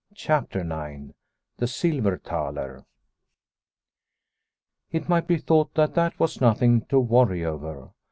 [0.15, 1.13] CHAPTER IX
[1.57, 2.85] THE SILVER THALER
[4.91, 7.91] IT might be thought that that was nothing to worry over.